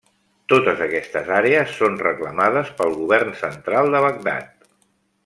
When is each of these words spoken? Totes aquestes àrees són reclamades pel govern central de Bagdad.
Totes 0.53 0.79
aquestes 0.85 1.29
àrees 1.41 1.75
són 1.81 1.99
reclamades 2.05 2.71
pel 2.79 2.97
govern 3.03 3.33
central 3.43 3.93
de 3.97 4.03
Bagdad. 4.09 4.69